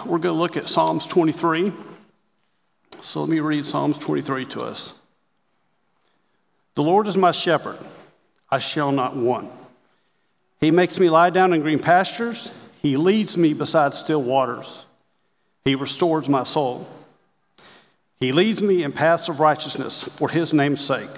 [0.00, 1.72] we're going to look at Psalms 23.
[3.00, 4.92] So let me read Psalms 23 to us.
[6.74, 7.78] The Lord is my shepherd,
[8.50, 9.50] I shall not want.
[10.60, 12.50] He makes me lie down in green pastures,
[12.82, 14.84] He leads me beside still waters,
[15.64, 16.88] He restores my soul.
[18.20, 21.10] He leads me in paths of righteousness for His name's sake.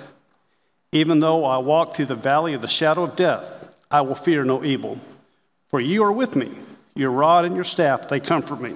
[0.92, 4.44] Even though I walk through the valley of the shadow of death, I will fear
[4.44, 5.00] no evil,
[5.70, 6.50] for you are with me.
[6.96, 8.74] Your rod and your staff, they comfort me.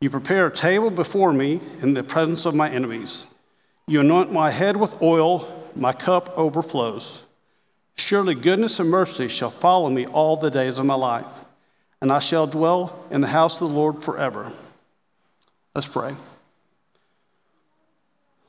[0.00, 3.24] You prepare a table before me in the presence of my enemies.
[3.86, 7.22] You anoint my head with oil, my cup overflows.
[7.94, 11.26] Surely goodness and mercy shall follow me all the days of my life,
[12.00, 14.52] and I shall dwell in the house of the Lord forever.
[15.74, 16.14] Let's pray.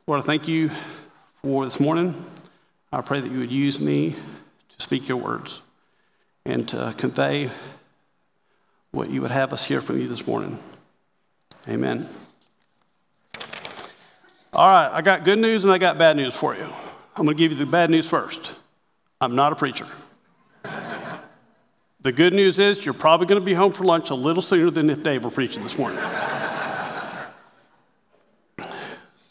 [0.07, 0.71] Lord, I thank you
[1.41, 2.25] for this morning.
[2.91, 5.61] I pray that you would use me to speak your words
[6.45, 7.49] and to convey
[8.93, 10.57] what you would have us hear from you this morning.
[11.67, 12.07] Amen.
[14.53, 16.67] All right, I got good news and I got bad news for you.
[17.15, 18.53] I'm going to give you the bad news first.
[19.19, 19.87] I'm not a preacher.
[22.01, 24.69] the good news is you're probably going to be home for lunch a little sooner
[24.69, 25.99] than if Dave were preaching this morning.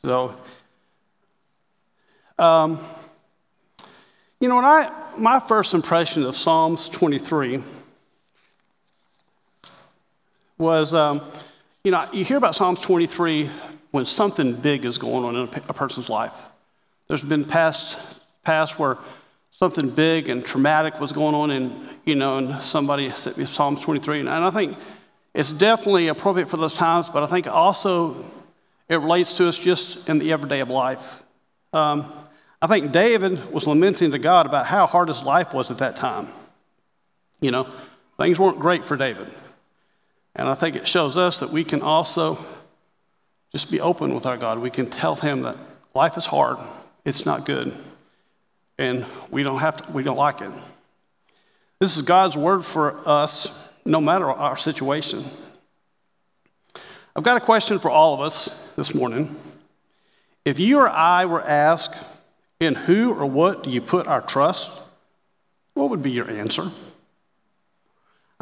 [0.04, 0.34] so,
[2.36, 2.84] um,
[4.40, 7.62] you know, when I my first impression of Psalms 23
[10.58, 11.20] was, um,
[11.84, 13.50] you know, you hear about Psalms 23
[13.90, 16.34] when something big is going on in a, person's life.
[17.08, 17.98] There's been past,
[18.44, 18.98] past where
[19.50, 23.82] something big and traumatic was going on, and you know, and somebody sent me Psalms
[23.82, 24.76] 23, and I think
[25.34, 27.08] it's definitely appropriate for those times.
[27.08, 28.24] But I think also
[28.88, 31.22] it relates to us just in the everyday of life.
[31.72, 32.12] Um,
[32.60, 35.96] I think David was lamenting to God about how hard his life was at that
[35.96, 36.28] time.
[37.40, 37.66] You know,
[38.18, 39.26] things weren't great for David.
[40.34, 42.38] And I think it shows us that we can also
[43.52, 44.58] just be open with our God.
[44.58, 45.56] We can tell him that
[45.94, 46.58] life is hard,
[47.04, 47.76] it's not good,
[48.78, 50.50] and we don't have to, we don't like it.
[51.78, 55.24] This is God's word for us, no matter our situation.
[57.14, 59.36] I've got a question for all of us this morning.
[60.44, 61.96] If you or I were asked,
[62.62, 64.80] in who or what do you put our trust?
[65.74, 66.70] What would be your answer?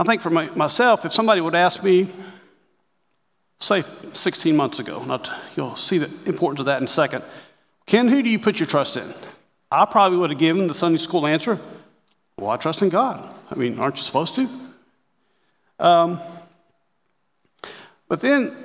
[0.00, 2.08] I think for my, myself, if somebody would ask me,
[3.58, 3.84] say
[4.14, 7.22] 16 months ago, not, you'll see the importance of that in a second,
[7.84, 9.12] Ken, who do you put your trust in?
[9.70, 11.58] I probably would have given the Sunday school answer,
[12.38, 13.34] well, I trust in God.
[13.50, 14.48] I mean, aren't you supposed to?
[15.78, 16.18] Um,
[18.08, 18.56] but then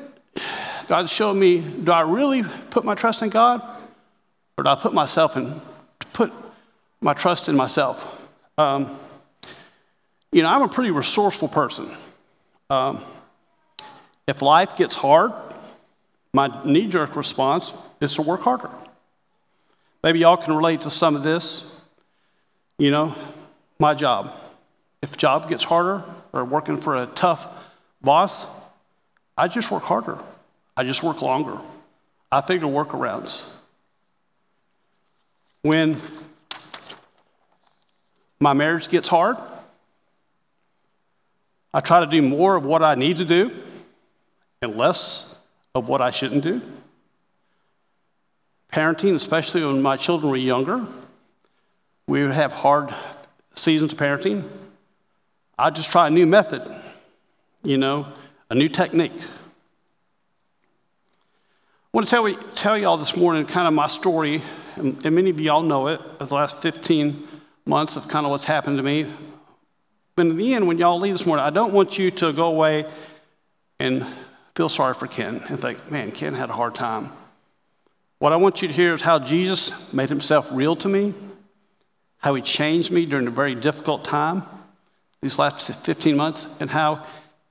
[0.88, 3.62] God showed me, do I really put my trust in God?
[4.58, 5.60] Or do I put myself in,
[6.14, 6.32] put
[7.02, 8.26] my trust in myself?
[8.58, 8.98] Um,
[10.36, 11.90] you know, I'm a pretty resourceful person.
[12.70, 13.02] Um,
[14.28, 15.32] if life gets hard,
[16.34, 18.70] my knee jerk response is to work harder.
[20.04, 21.80] Maybe y'all can relate to some of this.
[22.78, 23.16] You know,
[23.80, 24.36] my job.
[25.02, 26.04] If job gets harder
[26.34, 27.48] or working for a tough
[28.02, 28.46] boss,
[29.38, 30.18] I just work harder.
[30.76, 31.58] I just work longer.
[32.30, 33.50] I figure workarounds.
[35.62, 36.02] When
[38.42, 39.38] my marriage gets hard,
[41.76, 43.52] I try to do more of what I need to do
[44.62, 45.36] and less
[45.76, 46.62] of what I shouldn't do.
[48.72, 50.86] Parenting, especially when my children were younger,
[52.08, 52.96] we would have hard
[53.56, 54.48] seasons of parenting.
[55.60, 56.64] I just try a new method,
[57.62, 58.08] you know,
[58.50, 59.12] a new technique.
[59.12, 59.28] I
[61.92, 64.42] want to tell, you, tell y'all this morning kind of my story,
[64.78, 67.28] and, and many of y'all know it, the last 15
[67.66, 69.12] months of kind of what's happened to me.
[70.16, 72.46] But in the end, when y'all leave this morning, I don't want you to go
[72.46, 72.86] away
[73.80, 74.06] and
[74.56, 77.12] feel sorry for Ken and think, man, Ken had a hard time.
[78.20, 81.14] What I want you to hear is how Jesus made himself real to me,
[82.18, 84.44] how he changed me during a very difficult time,
[85.22, 87.06] these last 15 months, and how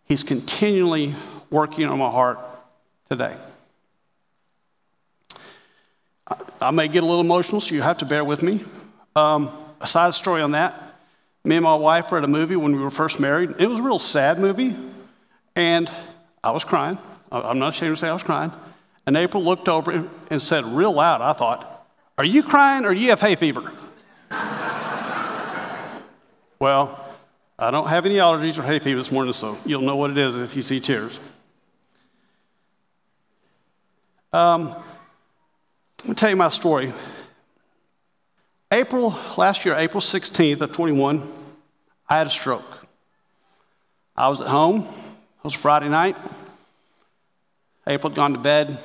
[0.06, 1.14] he's continually
[1.50, 2.38] working on my heart
[3.10, 3.36] today.
[6.62, 8.64] I may get a little emotional, so you have to bear with me.
[9.14, 9.50] Um,
[9.82, 10.83] a side story on that
[11.44, 13.54] me and my wife were at a movie when we were first married.
[13.58, 14.74] It was a real sad movie,
[15.54, 15.90] and
[16.42, 16.98] I was crying.
[17.30, 18.50] I'm not ashamed to say I was crying.
[19.06, 21.86] And April looked over and said, real loud, I thought,
[22.16, 23.72] Are you crying or do you have hay fever?
[26.58, 27.04] well,
[27.58, 30.18] I don't have any allergies or hay fever this morning, so you'll know what it
[30.18, 31.20] is if you see tears.
[34.32, 34.74] Um,
[36.00, 36.92] let me tell you my story.
[38.74, 41.32] April, last year, April 16th of 21,
[42.08, 42.84] I had a stroke.
[44.16, 44.80] I was at home.
[44.80, 46.16] It was Friday night.
[47.86, 48.76] April had gone to bed,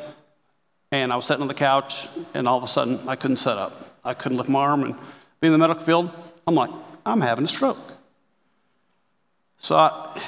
[0.91, 3.57] and I was sitting on the couch, and all of a sudden I couldn't sit
[3.57, 3.97] up.
[4.06, 4.94] I couldn't lift my arm, and
[5.41, 6.12] being in the medical field,
[6.45, 6.69] I'm like,
[7.03, 7.80] I'm having a stroke.
[9.57, 10.21] So I,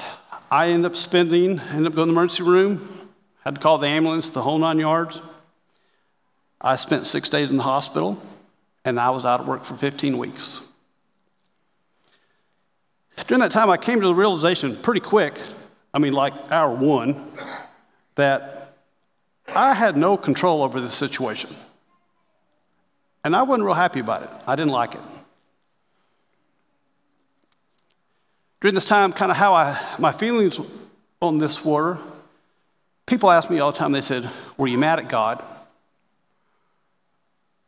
[0.50, 3.08] I ended up spending, ended up going to the emergency room,
[3.44, 5.22] had to call the ambulance, the whole nine yards.
[6.60, 8.20] I spent six days in the hospital,
[8.84, 10.62] and I was out of work for 15 weeks.
[13.26, 15.38] During that time, I came to the realization pretty quick,
[15.94, 17.30] I mean, like hour one,
[18.14, 18.74] that
[19.54, 21.54] I had no control over this situation.
[23.24, 24.30] And I wasn't real happy about it.
[24.46, 25.00] I didn't like it.
[28.60, 30.60] During this time, kind of how I, my feelings
[31.20, 31.98] on this were,
[33.06, 35.44] people ask me all the time, they said, Were you mad at God?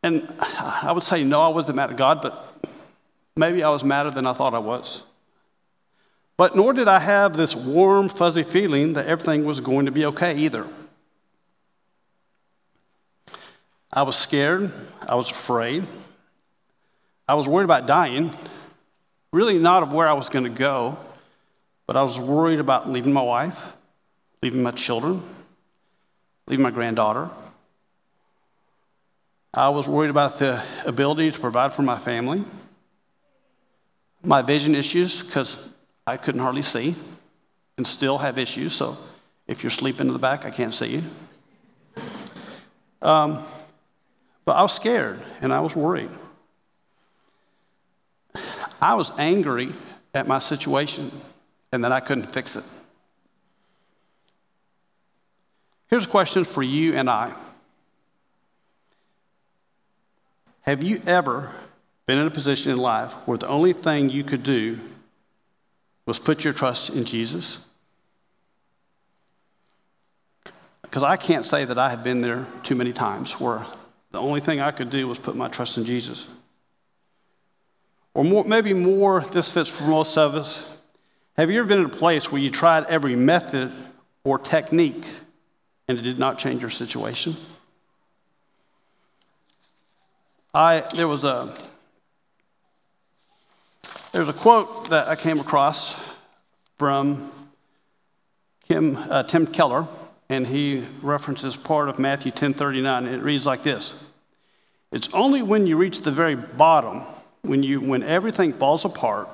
[0.05, 2.53] And I would say, No, I wasn't mad at God, but
[3.35, 5.01] maybe I was madder than I thought I was.
[6.37, 10.05] But nor did I have this warm, fuzzy feeling that everything was going to be
[10.05, 10.67] okay either.
[13.91, 14.71] I was scared.
[15.01, 15.87] I was afraid.
[17.27, 18.29] I was worried about dying,
[19.33, 20.99] really not of where I was going to go,
[21.87, 23.73] but I was worried about leaving my wife,
[24.43, 25.23] leaving my children,
[26.45, 27.31] leaving my granddaughter.
[29.57, 32.43] I was worried about the ability to provide for my family,
[34.21, 35.69] my vision issues, because
[36.05, 36.93] I couldn't hardly see
[37.77, 38.73] and still have issues.
[38.73, 38.97] So
[39.47, 41.03] if you're sleeping in the back, I can't see you.
[43.01, 43.41] Um,
[44.43, 46.09] but I was scared and I was worried.
[48.81, 49.71] I was angry
[50.13, 51.09] at my situation
[51.71, 52.65] and that I couldn't fix it.
[55.87, 57.33] Here's a question for you and I
[60.65, 61.51] Have you ever
[62.07, 64.79] been in a position in life where the only thing you could do
[66.07, 67.63] was put your trust in Jesus?
[70.81, 73.63] Because I can't say that I have been there too many times where
[74.11, 76.27] the only thing I could do was put my trust in Jesus.
[78.15, 80.67] Or more, maybe more, this fits for most of us.
[81.37, 83.71] Have you ever been in a place where you tried every method
[84.23, 85.05] or technique
[85.87, 87.35] and it did not change your situation?
[90.55, 91.53] I, there was a
[94.13, 95.93] there's a quote that I came across
[96.77, 97.29] from
[98.65, 99.85] Kim, uh, Tim Keller,
[100.29, 103.05] and he references part of Matthew 10:39.
[103.05, 104.01] and It reads like this:
[104.93, 107.01] "It's only when you reach the very bottom,
[107.41, 109.27] when you when everything falls apart,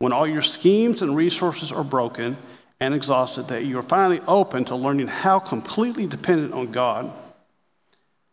[0.00, 2.36] when all your schemes and resources are broken
[2.80, 7.12] and exhausted, that you are finally open to learning how completely dependent on God,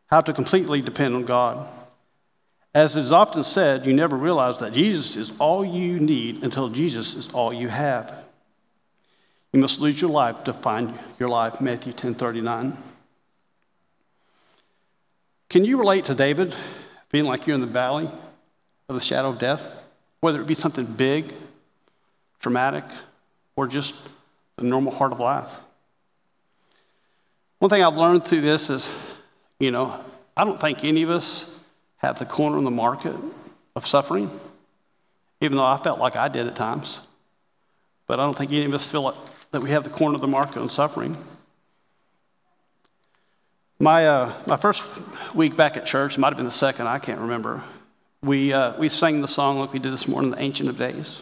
[0.08, 1.76] how to completely depend on God."
[2.77, 7.15] As is often said, you never realize that Jesus is all you need until Jesus
[7.15, 8.24] is all you have.
[9.51, 12.77] You must lose your life to find your life, Matthew 10 39.
[15.50, 16.53] Can you relate to David
[17.09, 18.07] feeling like you're in the valley
[18.88, 19.68] of the shadow of death?
[20.19, 21.33] Whether it be something big,
[22.41, 22.83] dramatic,
[23.56, 23.95] or just
[24.57, 25.51] the normal heart of life.
[27.57, 28.88] One thing I've learned through this is,
[29.59, 30.00] you know,
[30.35, 31.56] I don't think any of us
[31.97, 33.15] have the corner on the market
[33.75, 34.29] of suffering,
[35.41, 36.99] even though I felt like I did at times.
[38.07, 39.15] But I don't think any of us feel like,
[39.51, 41.17] that we have the corner of the market on suffering.
[43.80, 44.83] My, uh, my first
[45.35, 47.63] week back at church, might have been the second, I can't remember.
[48.23, 51.21] We, uh, we sang the song like we did this morning, The Ancient of Days.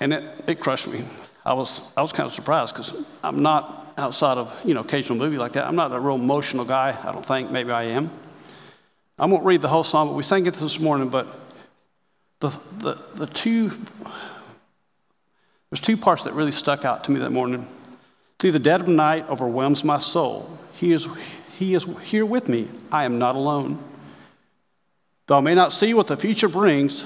[0.00, 1.04] And it, it crushed me.
[1.44, 5.18] I was, I was kind of surprised because I'm not outside of, you know, occasional
[5.18, 5.66] movie like that.
[5.66, 7.50] I'm not a real emotional guy, I don't think.
[7.50, 8.10] Maybe I am.
[9.18, 11.08] I won't read the whole song, but we sang it this morning.
[11.08, 11.38] But
[12.40, 13.70] the, the, the two,
[15.70, 17.66] there's two parts that really stuck out to me that morning.
[18.38, 20.58] Through the dead of night overwhelms my soul.
[20.74, 21.08] He is,
[21.58, 22.68] he is here with me.
[22.90, 23.82] I am not alone.
[25.26, 27.04] Though I may not see what the future brings,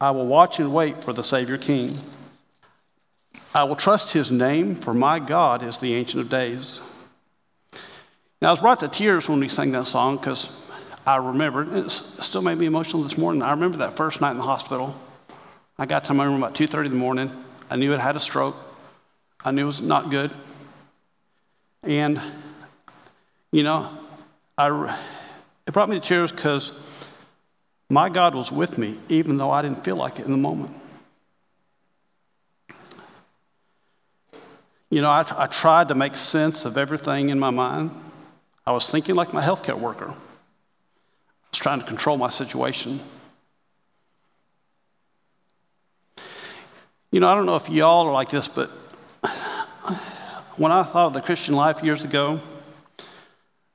[0.00, 1.96] I will watch and wait for the Savior King.
[3.56, 6.78] I will trust his name, for my God is the Ancient of Days.
[8.42, 10.50] Now, I was brought to tears when we sang that song because
[11.06, 13.40] I remembered, it still made me emotional this morning.
[13.40, 14.94] I remember that first night in the hospital.
[15.78, 17.30] I got to my room about 2.30 in the morning.
[17.70, 18.56] I knew it had a stroke.
[19.42, 20.30] I knew it was not good.
[21.82, 22.20] And,
[23.52, 23.90] you know,
[24.58, 24.98] I,
[25.66, 26.78] it brought me to tears because
[27.88, 30.72] my God was with me, even though I didn't feel like it in the moment.
[34.90, 37.90] You know, I, I tried to make sense of everything in my mind.
[38.64, 40.10] I was thinking like my healthcare worker.
[40.10, 43.00] I was trying to control my situation.
[47.10, 48.68] You know, I don't know if y'all are like this, but
[50.56, 52.40] when I thought of the Christian life years ago,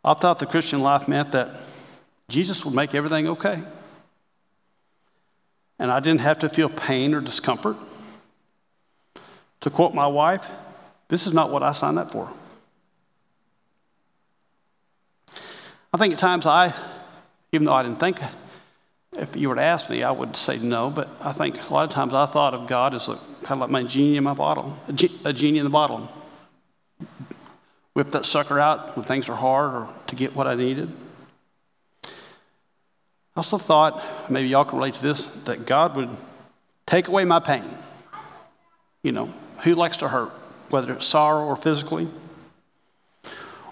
[0.03, 1.60] I thought the Christian life meant that
[2.27, 3.62] Jesus would make everything okay.
[5.77, 7.77] And I didn't have to feel pain or discomfort.
[9.62, 10.48] To quote my wife,
[11.12, 12.32] this is not what I signed up for.
[15.94, 16.74] I think at times I,
[17.51, 18.18] even though I didn't think,
[19.18, 21.84] if you were to ask me, I would say no, but I think a lot
[21.84, 24.34] of times I thought of God as a, kind of like my genie in my
[24.34, 26.10] bottle, a, a genie in the bottle.
[27.94, 30.89] Whip that sucker out when things are hard or to get what I needed.
[32.06, 32.10] I
[33.36, 34.01] also thought,
[34.32, 36.10] maybe y'all can relate to this, that God would
[36.86, 37.65] take away my pain.
[39.03, 40.32] You know, who likes to hurt,
[40.71, 42.07] whether it's sorrow or physically?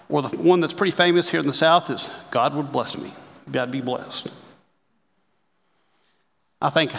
[0.08, 3.12] Or the one that's pretty famous here in the South is God would bless me.
[3.50, 4.28] God be blessed.
[6.60, 6.92] I think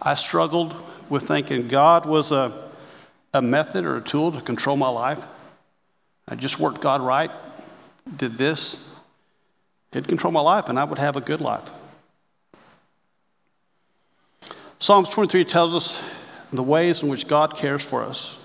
[0.00, 0.74] I struggled
[1.08, 2.70] with thinking God was a,
[3.32, 5.24] a method or a tool to control my life.
[6.26, 7.30] I just worked God right,
[8.16, 8.84] did this,
[9.92, 11.70] He'd control my life, and I would have a good life.
[14.78, 16.02] Psalms 23 tells us
[16.52, 18.38] the ways in which God cares for us.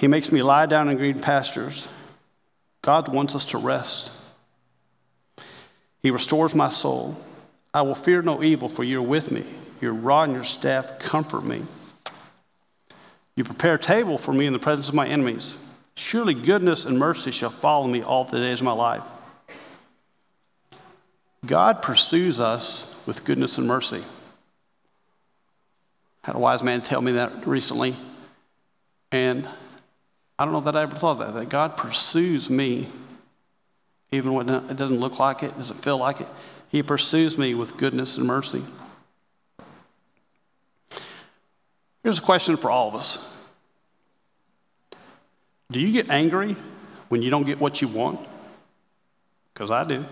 [0.00, 1.86] He makes me lie down in green pastures.
[2.80, 4.10] God wants us to rest.
[6.02, 7.18] He restores my soul.
[7.74, 9.44] I will fear no evil, for you're with me.
[9.82, 11.64] Your rod and your staff comfort me.
[13.36, 15.54] You prepare a table for me in the presence of my enemies.
[15.96, 19.02] Surely goodness and mercy shall follow me all the days of my life.
[21.44, 24.02] God pursues us with goodness and mercy.
[26.24, 27.96] I had a wise man tell me that recently,
[29.12, 29.46] and
[30.40, 32.88] I don't know that I ever thought that, that God pursues me
[34.10, 36.28] even when it doesn't look like it, doesn't feel like it.
[36.70, 38.62] He pursues me with goodness and mercy.
[42.02, 43.22] Here's a question for all of us
[45.70, 46.56] Do you get angry
[47.10, 48.26] when you don't get what you want?
[49.52, 50.06] Because I do.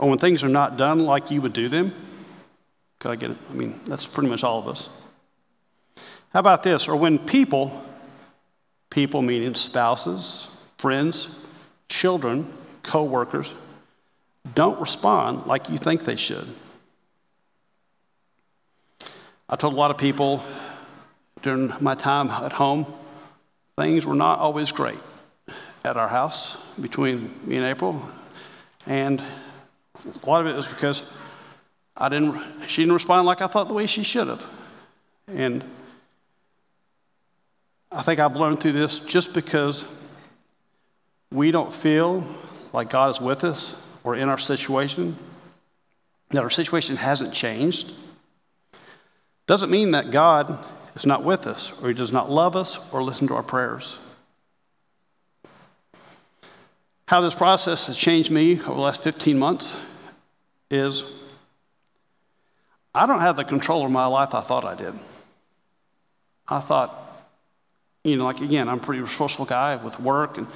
[0.00, 1.94] Or when things are not done like you would do them?
[2.98, 3.38] Could I get it?
[3.48, 4.88] I mean, that's pretty much all of us.
[6.32, 6.88] How about this?
[6.88, 7.86] Or when people
[8.90, 11.28] People meaning spouses, friends,
[11.88, 13.52] children, co workers,
[14.54, 16.46] don't respond like you think they should.
[19.48, 20.42] I told a lot of people
[21.42, 22.86] during my time at home,
[23.76, 24.98] things were not always great
[25.84, 28.00] at our house between me and April.
[28.86, 31.10] And a lot of it was because
[31.96, 34.46] I didn't, she didn't respond like I thought the way she should have.
[35.28, 35.64] And
[37.92, 39.84] I think I've learned through this just because
[41.32, 42.24] we don't feel
[42.72, 45.16] like God is with us or in our situation,
[46.30, 47.92] that our situation hasn't changed,
[49.46, 53.02] doesn't mean that God is not with us or He does not love us or
[53.02, 53.98] listen to our prayers.
[57.08, 59.76] How this process has changed me over the last 15 months
[60.70, 61.02] is
[62.94, 64.94] I don't have the control of my life I thought I did.
[66.46, 67.09] I thought
[68.04, 70.46] you know, like again, I'm a pretty resourceful guy with work, and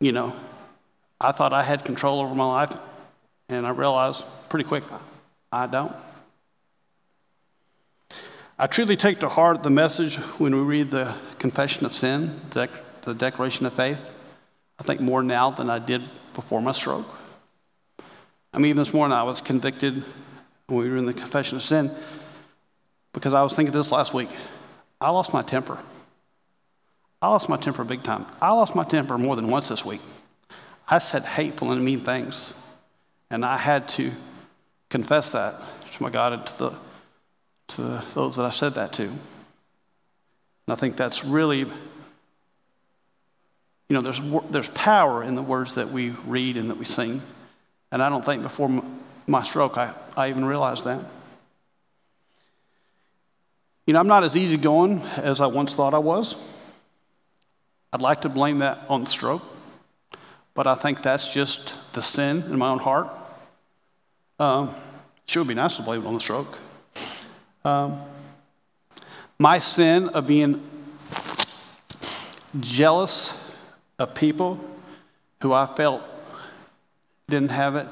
[0.00, 0.34] you know,
[1.20, 2.76] I thought I had control over my life,
[3.48, 4.84] and I realized pretty quick
[5.52, 5.94] I don't.
[8.58, 13.14] I truly take to heart the message when we read the confession of sin, the
[13.14, 14.12] declaration of faith.
[14.78, 16.02] I think more now than I did
[16.34, 17.06] before my stroke.
[18.52, 20.04] I mean, even this morning I was convicted
[20.66, 21.90] when we were in the confession of sin
[23.12, 24.30] because I was thinking this last week.
[25.00, 25.78] I lost my temper.
[27.22, 28.24] I lost my temper big time.
[28.40, 30.00] I lost my temper more than once this week.
[30.88, 32.54] I said hateful and mean things,
[33.30, 34.10] and I had to
[34.88, 35.60] confess that
[35.92, 36.78] to my God and to, the,
[37.68, 39.04] to those that I said that to.
[39.04, 39.18] And
[40.68, 41.68] I think that's really, you
[43.90, 47.20] know, there's, there's power in the words that we read and that we sing.
[47.92, 48.82] And I don't think before
[49.26, 51.04] my stroke I, I even realized that.
[53.86, 56.36] You know, I'm not as easygoing as I once thought I was.
[57.92, 59.42] I'd like to blame that on stroke,
[60.54, 63.08] but I think that's just the sin in my own heart.
[64.38, 64.72] Um,
[65.26, 66.56] sure would be nice to blame it on the stroke.
[67.64, 68.00] Um,
[69.38, 70.62] my sin of being
[72.60, 73.52] jealous
[73.98, 74.60] of people
[75.42, 76.02] who I felt
[77.28, 77.88] didn't have it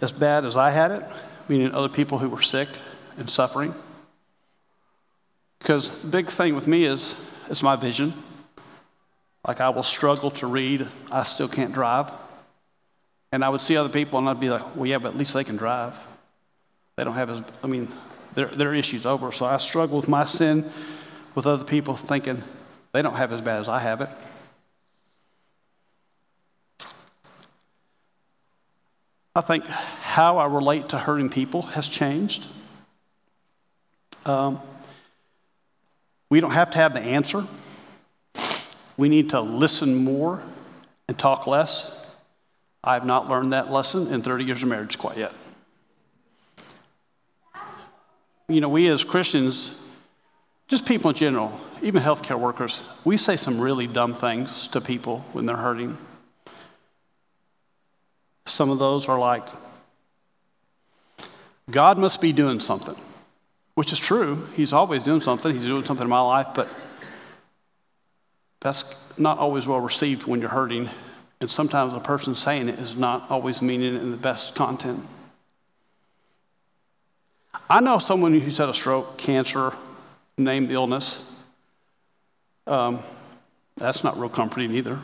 [0.00, 1.04] as bad as I had it,
[1.48, 2.68] meaning other people who were sick
[3.18, 3.74] and suffering.
[5.58, 7.14] Because the big thing with me is
[7.48, 8.12] it's my vision.
[9.46, 12.10] Like I will struggle to read, I still can't drive.
[13.32, 15.34] And I would see other people and I'd be like, well, yeah, but at least
[15.34, 15.96] they can drive.
[16.96, 17.88] They don't have as, I mean,
[18.34, 19.32] their, their issue's over.
[19.32, 20.70] So I struggle with my sin
[21.34, 22.42] with other people thinking
[22.92, 24.08] they don't have as bad as I have it.
[29.34, 32.46] I think how I relate to hurting people has changed.
[34.26, 34.60] Um,
[36.28, 37.46] we don't have to have the answer.
[38.96, 40.42] We need to listen more
[41.08, 41.98] and talk less.
[42.84, 45.32] I have not learned that lesson in 30 years of marriage quite yet.
[48.48, 49.78] You know, we as Christians,
[50.68, 55.24] just people in general, even healthcare workers, we say some really dumb things to people
[55.32, 55.96] when they're hurting.
[58.46, 59.46] Some of those are like,
[61.70, 62.96] God must be doing something,
[63.74, 64.46] which is true.
[64.54, 65.54] He's always doing something.
[65.54, 66.68] He's doing something in my life, but
[68.62, 70.88] that's not always well received when you're hurting.
[71.40, 75.04] And sometimes the person saying it is not always meaning it in the best content.
[77.68, 79.74] I know someone who's had a stroke, cancer,
[80.38, 81.24] name the illness.
[82.66, 83.00] Um,
[83.76, 85.00] that's not real comforting either.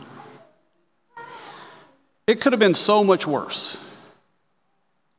[2.26, 3.76] It could have been so much worse,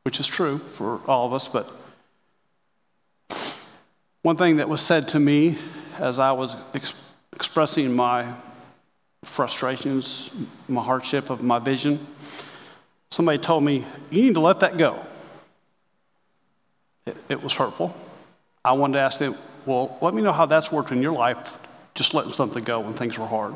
[0.03, 1.69] which is true for all of us, but
[4.21, 5.57] one thing that was said to me
[5.97, 6.55] as I was
[7.33, 8.33] expressing my
[9.23, 10.31] frustrations,
[10.67, 12.05] my hardship of my vision,
[13.11, 15.05] somebody told me, You need to let that go.
[17.05, 17.95] It, it was hurtful.
[18.63, 21.57] I wanted to ask them, Well, let me know how that's worked in your life,
[21.95, 23.55] just letting something go when things were hard.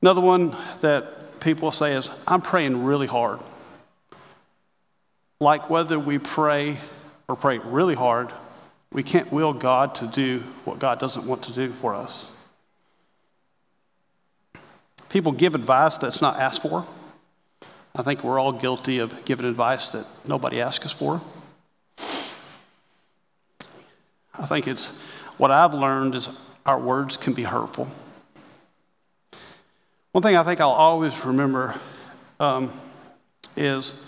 [0.00, 3.38] Another one that people say is, I'm praying really hard.
[5.40, 6.76] Like whether we pray
[7.28, 8.32] or pray really hard,
[8.92, 12.26] we can't will God to do what God doesn't want to do for us.
[15.08, 16.86] People give advice that's not asked for.
[17.94, 21.20] I think we're all guilty of giving advice that nobody asked us for.
[24.34, 24.98] I think it's
[25.36, 26.28] what I've learned is
[26.64, 27.88] our words can be hurtful.
[30.12, 31.74] One thing I think I'll always remember
[32.40, 32.72] um,
[33.56, 34.06] is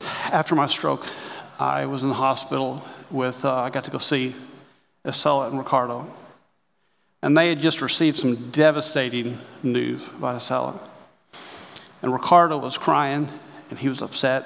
[0.00, 1.06] after my stroke,
[1.58, 4.34] I was in the hospital with, uh, I got to go see
[5.04, 6.06] Estella and Ricardo.
[7.22, 10.80] And they had just received some devastating news about Estella.
[12.02, 13.28] And Ricardo was crying
[13.68, 14.44] and he was upset.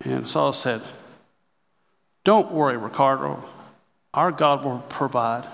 [0.00, 0.82] And Estella said,
[2.24, 3.42] Don't worry, Ricardo.
[4.14, 5.46] Our God will provide,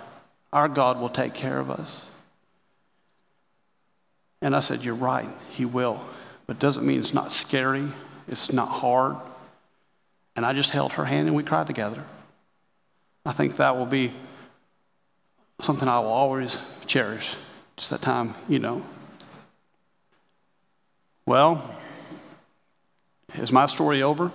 [0.53, 2.05] our God will take care of us.
[4.41, 6.01] And I said, You're right, He will.
[6.47, 7.89] But doesn't mean it's not scary,
[8.29, 9.17] it's not hard.
[10.37, 12.03] And I just held her hand and we cried together.
[13.25, 14.13] I think that will be
[15.61, 17.35] something I will always cherish.
[17.77, 18.85] Just that time, you know.
[21.27, 21.75] Well,
[23.35, 24.31] is my story over?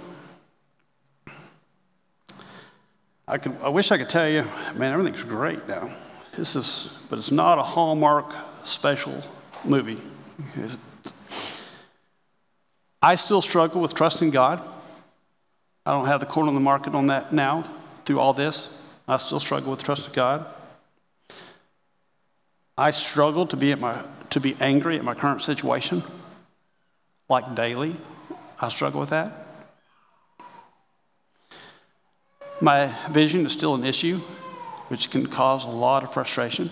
[3.28, 4.44] I, could, I wish I could tell you,
[4.76, 5.94] man, everything's great now.
[6.36, 8.34] This is, but it's not a Hallmark
[8.64, 9.22] special
[9.64, 10.02] movie.
[13.02, 14.68] I still struggle with trusting God.
[15.90, 17.64] I don't have the corner on the market on that now
[18.06, 18.80] through all this.
[19.08, 20.46] I still struggle with trust of God.
[22.78, 26.04] I struggle to be, at my, to be angry at my current situation,
[27.28, 27.96] like daily.
[28.60, 29.32] I struggle with that.
[32.62, 34.20] My vision is still an issue,
[34.90, 36.70] which can cause a lot of frustration.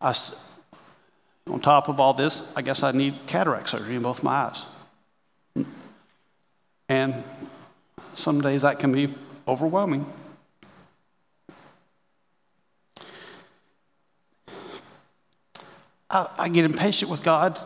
[0.00, 0.14] I,
[1.48, 4.64] on top of all this, I guess I need cataract surgery in both my eyes.
[6.88, 7.24] And
[8.14, 9.12] some days that can be
[9.46, 10.06] overwhelming.
[16.10, 17.58] I, I get impatient with God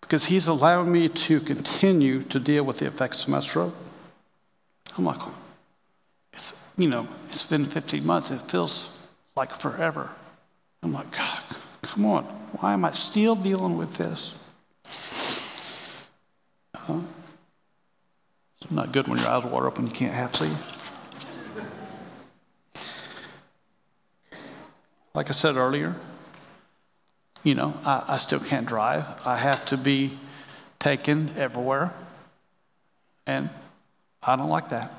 [0.00, 3.74] because He's allowing me to continue to deal with the effects of my stroke.
[4.98, 5.20] I'm like,
[6.34, 8.30] it's, you know, it's been 15 months.
[8.30, 8.88] It feels
[9.36, 10.10] like forever.
[10.82, 11.38] I'm like, God,
[11.80, 12.24] come on.
[12.60, 14.34] Why am I still dealing with this?
[16.74, 17.00] Uh,
[18.60, 20.50] it's not good when your eyes water up and you can't half see.
[25.14, 25.94] Like I said earlier,
[27.42, 29.04] you know, I, I still can't drive.
[29.26, 30.18] I have to be
[30.78, 31.92] taken everywhere.
[33.26, 33.50] And
[34.22, 34.92] I don't like that.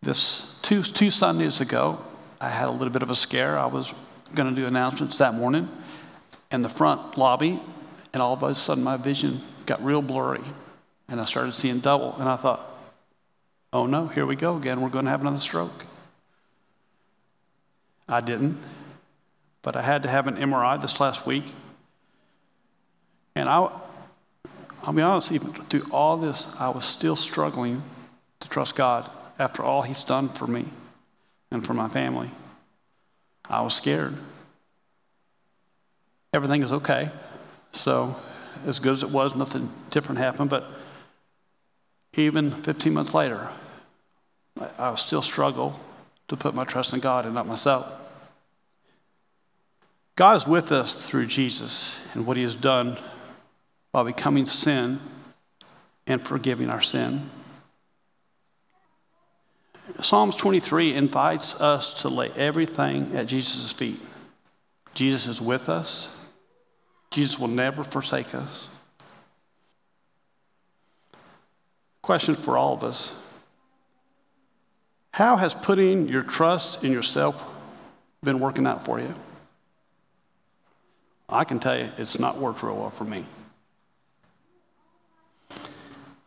[0.00, 2.00] This two, two Sundays ago,
[2.40, 3.58] I had a little bit of a scare.
[3.58, 3.92] I was
[4.34, 5.68] going to do announcements that morning
[6.52, 7.60] in the front lobby,
[8.12, 10.40] and all of a sudden my vision got real blurry,
[11.08, 12.68] and I started seeing double, and I thought,
[13.72, 14.80] oh no, here we go again.
[14.80, 15.84] We're going to have another stroke.
[18.08, 18.58] I didn't,
[19.62, 21.44] but I had to have an MRI this last week,
[23.34, 23.70] and I,
[24.82, 27.82] I'll be honest, even through all this, I was still struggling
[28.40, 30.66] to trust God after all He's done for me
[31.50, 32.30] and for my family.
[33.48, 34.14] I was scared.
[36.32, 37.10] Everything is okay.
[37.72, 38.16] So,
[38.66, 40.50] as good as it was, nothing different happened.
[40.50, 40.70] But
[42.14, 43.48] even 15 months later,
[44.78, 45.78] I, still struggle
[46.28, 47.86] to put my trust in God and not myself.
[50.16, 52.98] God is with us through Jesus and what He has done
[53.92, 54.98] by becoming sin
[56.06, 57.30] and forgiving our sin.
[60.00, 64.00] Psalms 23 invites us to lay everything at Jesus' feet.
[64.94, 66.08] Jesus is with us.
[67.10, 68.68] Jesus will never forsake us.
[72.08, 73.14] Question for all of us
[75.12, 77.44] How has putting your trust in yourself
[78.24, 79.14] been working out for you?
[81.28, 83.26] I can tell you it's not worked real well for me.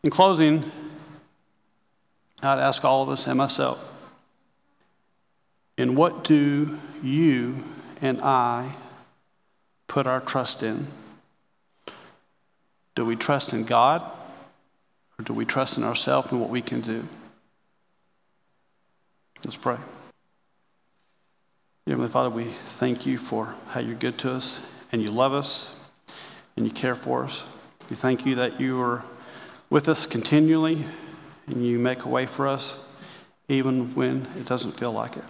[0.04, 0.64] In closing,
[2.44, 3.92] I'd ask all of us and myself
[5.80, 7.56] in what do you
[8.04, 8.72] and I
[9.88, 10.86] put our trust in?
[12.94, 14.06] Do we trust in God
[15.22, 17.08] or do we trust in ourselves and what we can do?
[19.46, 19.78] Let's pray.
[21.86, 25.76] Heavenly Father, we thank you for how you're good to us and you love us
[26.58, 27.44] and you care for us.
[27.90, 29.04] We thank you that you are
[29.70, 30.84] with us continually
[31.48, 32.76] and you make a way for us
[33.48, 35.24] even when it doesn't feel like it.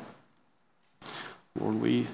[1.59, 2.07] Lord, we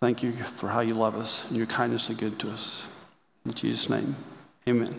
[0.00, 2.84] thank you for how you love us and your kindness is good to us.
[3.44, 4.16] In Jesus' name,
[4.66, 4.94] amen.